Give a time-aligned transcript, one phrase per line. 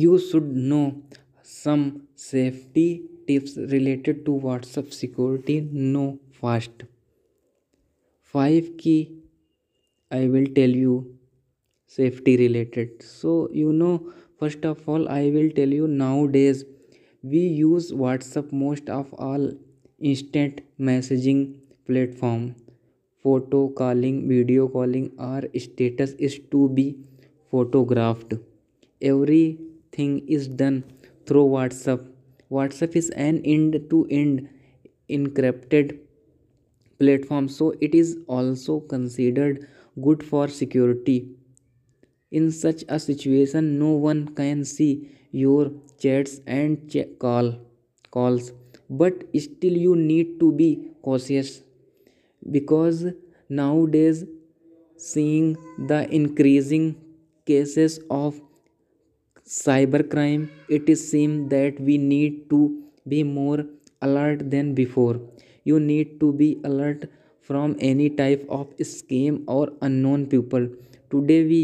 [0.00, 1.02] you should know
[1.42, 1.82] some
[2.16, 5.60] safety tips related to whatsapp security.
[5.60, 6.84] Know fast
[8.22, 9.00] 5 key
[10.18, 10.94] i will tell you
[11.86, 13.02] safety related.
[13.02, 16.64] So you know first of all i will tell you nowadays
[17.22, 19.50] we use whatsapp most of all
[20.00, 21.42] instant messaging
[21.86, 22.54] platform.
[23.22, 26.96] Photo calling video calling or status is to be
[27.50, 28.34] photographed
[29.92, 30.84] everything is done
[31.26, 32.06] through whatsapp.
[32.50, 34.48] Whatsapp is an end to end
[35.10, 35.98] encrypted
[36.98, 39.68] platform so it is also considered
[40.02, 41.28] good for security.
[42.32, 47.50] In such a situation no one can see your chats and ch- call
[48.10, 48.52] calls
[48.90, 50.68] but still you need to be
[51.02, 51.62] cautious
[52.50, 53.04] because
[53.48, 54.24] nowadays
[54.96, 55.56] seeing
[55.92, 56.86] the increasing
[57.46, 58.40] cases of
[59.52, 60.44] cybercrime
[60.76, 62.58] it is seem that we need to
[63.06, 63.64] be more
[64.00, 65.20] alert than before.
[65.64, 67.10] You need to be alert
[67.42, 70.68] from any type of scam or unknown people.
[71.10, 71.60] Today we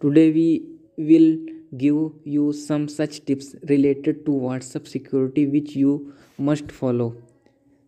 [0.00, 0.48] today we
[0.96, 1.30] will
[1.76, 2.00] give
[2.36, 7.14] you some such tips related to whatsapp security which you must follow.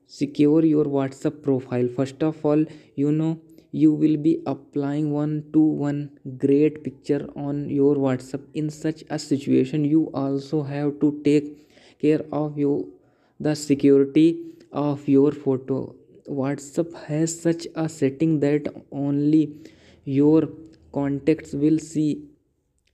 [0.06, 1.88] Secure your whatsapp profile.
[1.96, 7.68] First of all you know you will be applying one to one great picture on
[7.68, 8.42] your whatsapp.
[8.54, 12.92] In such a situation you also have to take care of you
[13.40, 14.38] the security
[14.72, 15.94] of your photo.
[16.28, 19.52] Whatsapp has such a setting that only
[20.04, 20.48] your
[20.92, 22.24] contacts will see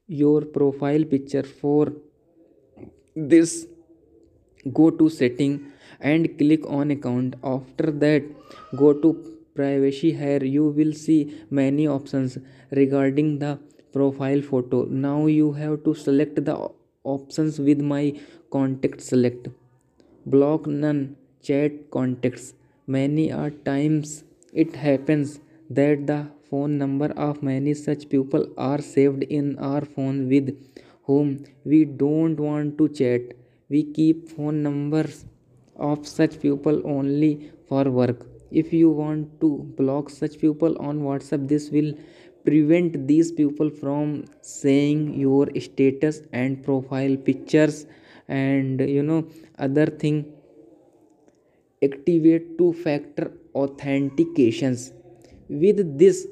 [0.06, 1.42] your profile picture.
[1.42, 1.92] For
[3.14, 3.66] this
[4.72, 7.36] go to setting and click on account.
[7.42, 8.24] After that
[8.76, 12.38] go to privacy here you will see many options
[12.70, 13.58] regarding the
[13.92, 14.84] profile photo.
[14.84, 16.56] Now you have to select the
[17.04, 18.18] options with my
[18.50, 19.48] contact select.
[20.26, 21.16] Block none.
[21.42, 22.54] Chat contacts.
[22.86, 25.40] Many are times it happens
[25.70, 30.50] that the phone number of many such people are saved in our phone with
[31.04, 33.34] whom we don't want to chat.
[33.68, 35.26] We keep phone numbers
[35.76, 39.48] of such people only for work if you want to
[39.78, 41.92] block such people on whatsapp this will
[42.44, 47.86] prevent these people from saying your status and profile pictures
[48.28, 49.26] and you know
[49.58, 50.24] other thing.
[51.82, 54.92] Activate two factor authentications.
[55.48, 56.26] With this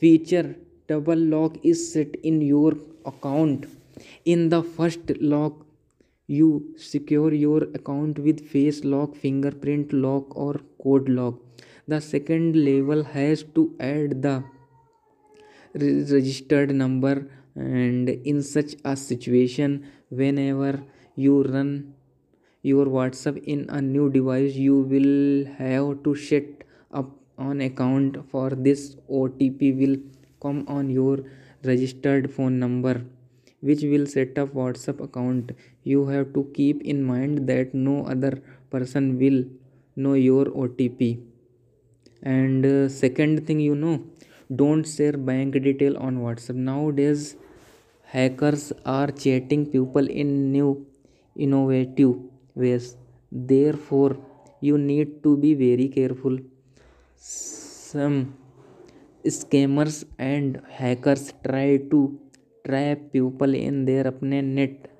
[0.00, 0.56] feature
[0.88, 2.72] double lock is set in your
[3.04, 3.66] account.
[4.24, 5.64] In the first lock
[6.26, 11.45] you secure your account with face lock fingerprint lock or code lock
[11.86, 14.42] the second level has to add the
[15.74, 20.82] registered number and in such a situation whenever
[21.14, 21.94] you run
[22.62, 28.50] your whatsapp in a new device you will have to set up an account for
[28.68, 29.96] this otp will
[30.40, 31.18] come on your
[31.64, 32.96] registered phone number
[33.60, 35.52] which will set up whatsapp account.
[35.82, 39.44] You have to keep in mind that no other person will
[39.96, 41.18] know your otp
[42.22, 44.02] and uh, second thing you know
[44.54, 46.54] don't share bank detail on whatsapp.
[46.54, 47.36] Nowadays
[48.04, 50.86] hackers are chatting people in new
[51.36, 52.16] innovative
[52.54, 52.96] ways.
[53.30, 54.16] Therefore
[54.60, 56.38] you need to be very careful.
[57.16, 58.34] Some
[59.24, 62.18] scammers and hackers try to
[62.66, 64.90] trap people in their apne net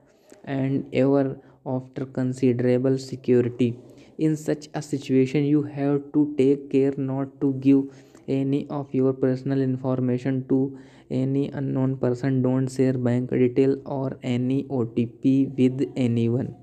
[0.44, 1.38] and ever
[1.74, 3.78] after considerable security
[4.18, 7.84] in such a situation you have to take care not to give
[8.28, 10.78] any of your personal information to
[11.10, 12.42] any unknown person.
[12.42, 16.56] Don't share bank detail or any otp with anyone.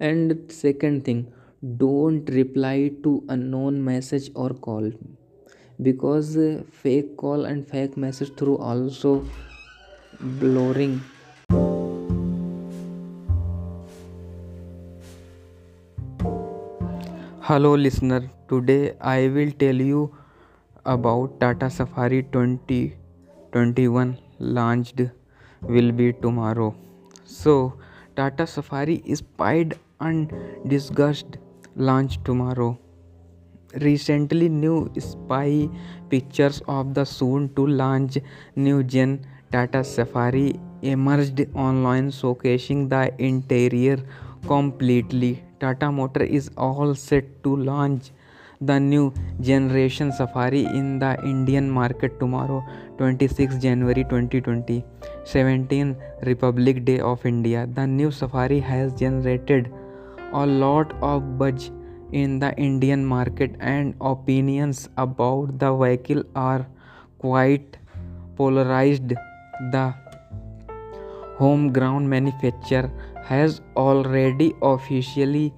[0.00, 1.32] And second thing
[1.76, 4.90] don't reply to unknown message or call.
[5.82, 6.36] Because
[6.72, 9.24] fake call and fake message through also
[10.20, 11.00] blurring
[17.50, 18.18] hello listener.
[18.50, 20.02] Today i will tell you
[20.92, 24.12] about tata safari 2021
[24.58, 25.00] launched
[25.62, 26.68] will be tomorrow.
[27.24, 27.74] So
[28.14, 30.32] tata safari is pied and
[30.68, 31.38] disgust
[31.74, 32.78] launch tomorrow.
[33.80, 35.68] Recently new spy
[36.08, 38.18] pictures of the soon to launch
[38.54, 40.48] new gen tata safari
[40.82, 43.98] emerged online showcasing the interior
[44.46, 48.10] completely tata motor is all set to launch
[48.60, 52.62] the new generation safari in the indian market tomorrow
[52.98, 54.84] 26 january 2020
[55.24, 57.66] 17th Republic Day of India.
[57.66, 59.72] The new Safari has generated
[60.32, 61.70] a lot of buzz
[62.12, 66.66] in the Indian market and opinions about the vehicle are
[67.18, 67.76] quite
[68.36, 69.14] polarized.
[69.72, 69.94] The
[71.38, 72.90] home ground manufacturer
[73.30, 75.52] has already officially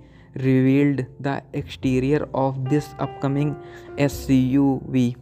[0.46, 3.54] revealed the exterior of this upcoming
[3.96, 5.16] SUV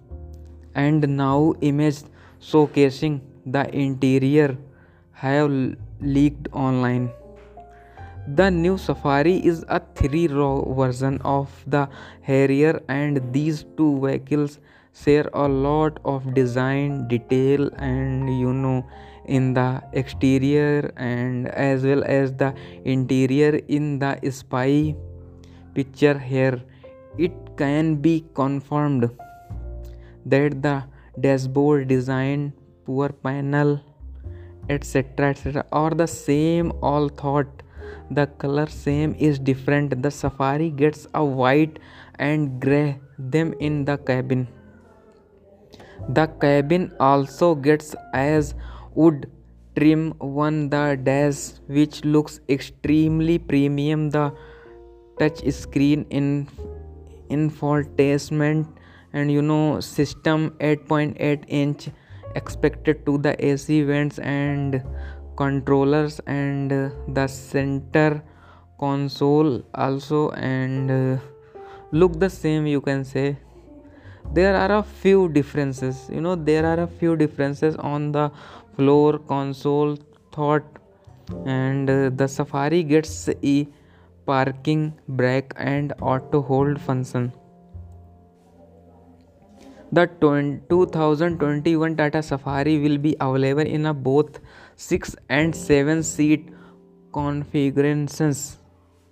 [0.75, 2.05] and now images
[2.41, 4.57] showcasing the interior
[5.13, 5.51] have
[6.01, 7.11] leaked online.
[8.37, 11.89] The new Safari is a three-row version of the
[12.23, 14.59] Harrier and these two vehicles
[14.93, 18.85] share a lot of design detail and you know
[19.39, 22.53] in the exterior and as well as the
[22.85, 24.95] interior in the spy
[25.75, 26.61] picture here.
[27.19, 29.11] It can be confirmed
[30.27, 30.85] that the
[31.21, 32.53] dashboard design
[32.85, 33.81] poor panel
[34.69, 37.63] etc etc are the same all thought.
[38.11, 40.03] The color same is different.
[40.03, 41.79] The safari gets a white
[42.19, 44.49] and gray them in the cabin.
[46.09, 48.55] The cabin also gets as
[48.95, 49.31] wood
[49.77, 54.11] trim one the dash which looks extremely premium.
[54.11, 54.33] The
[55.19, 56.49] touch screen in
[57.31, 58.67] infotainment
[59.13, 61.89] and you know system 8.8 inch
[62.35, 64.83] expected to the AC vents and
[65.37, 68.23] controllers and the center
[68.79, 71.19] console also and uh,
[71.93, 73.37] look the same you can say.
[74.33, 78.31] There are a few differences you know there are a few differences on the
[78.81, 79.97] floor console
[80.33, 80.81] thought
[81.47, 83.15] and uh, the safari gets
[83.55, 83.59] a
[84.33, 84.89] parking
[85.21, 87.33] brake and auto hold function
[89.93, 94.39] the 2021 Tata Safari will be available in a both
[94.77, 96.49] 6 and 7 seat
[97.13, 98.59] configurations.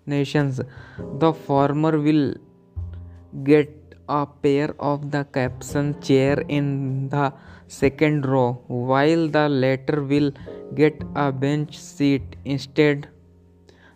[0.06, 0.60] Nations.
[1.18, 2.34] The former will
[3.44, 3.70] get
[4.08, 7.32] a pair of the captain chair in the
[7.66, 10.30] second row while the latter will
[10.74, 13.08] get a bench seat instead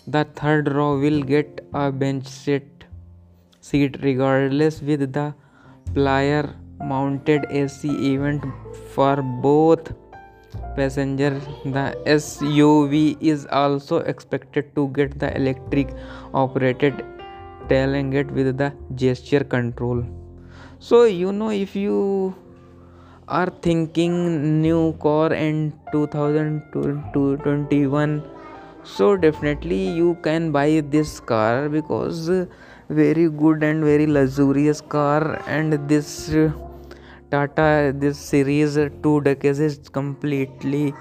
[0.06, 2.84] the third row will get a bench seat
[3.60, 5.32] seat regardless with the
[5.94, 8.44] player mounted AC event
[8.94, 9.92] for both
[10.76, 11.42] passengers.
[11.64, 15.94] The SUV is also expected to get the electric
[16.34, 17.04] operated
[17.72, 20.04] tailgate with the gesture control.
[20.78, 22.34] So you know if you
[23.28, 28.22] are thinking new car in 2021
[28.84, 32.28] so definitely you can buy this car because
[32.88, 36.34] very good and very luxurious car and this
[37.30, 40.92] Tata this series two decades is completely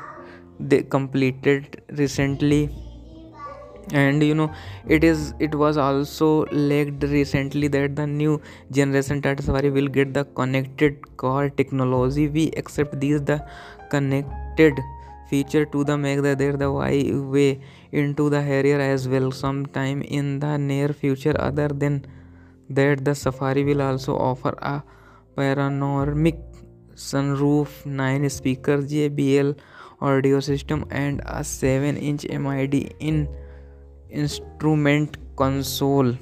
[0.59, 2.69] they completed recently
[3.91, 4.49] and you know
[4.88, 8.41] it is it was also leaked recently that the new
[8.71, 12.27] generation Tata Safari will get the connected car technology.
[12.27, 13.45] We accept these the
[13.89, 14.79] connected
[15.29, 17.59] feature to the make the there the way
[17.91, 19.31] into the Harrier as well.
[19.31, 22.05] Sometime in the near future other than
[22.69, 24.83] that the Safari will also offer a
[25.35, 26.37] panoramic
[26.95, 29.57] sunroof, 9 speakers, JBL
[30.01, 33.27] audio system, and a 7 inch MID in
[34.11, 36.15] instrument console.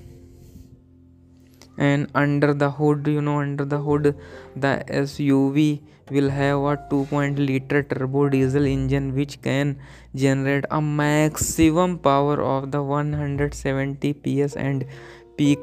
[1.77, 4.15] And under the hood, you know, under the hood,
[4.55, 5.81] the SUV
[6.12, 9.79] will have a 2.0 liter turbo diesel engine which can
[10.15, 14.86] generate a maximum power of the 170 PS and
[15.38, 15.60] peak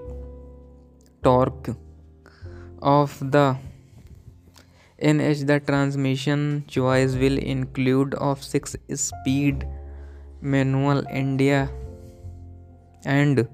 [1.23, 1.71] torque
[2.81, 3.57] of the
[5.03, 9.67] NH the transmission choice will include of 6 speed
[10.41, 11.69] manual India
[13.07, 13.49] and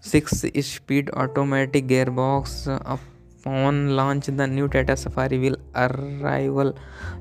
[0.00, 6.74] 6 speed automatic gearbox upon launch the new Tata Safari will arrival.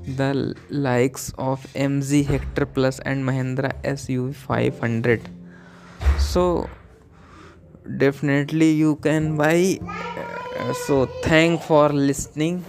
[0.05, 5.29] The likes of MG Hector Plus and Mahindra XUV 500
[6.17, 6.70] so
[7.98, 9.79] definitely you can buy.
[10.86, 12.63] So thank for listening